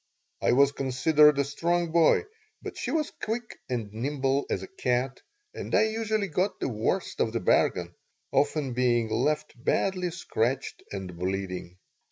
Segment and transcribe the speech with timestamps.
[0.41, 2.25] I was considered a strong boy,
[2.59, 5.21] but she was quick and nimble as a cat,
[5.53, 7.93] and I usually got the worst of the bargain,
[8.31, 11.77] often being left badly scratched and bleeding.